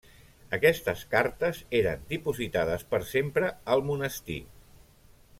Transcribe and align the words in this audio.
Aquestes 0.57 1.01
cartes 1.09 1.59
eren 1.79 2.07
dipositades 2.13 2.85
per 2.93 3.01
sempre 3.11 3.51
al 3.75 3.85
monestir. 3.91 4.39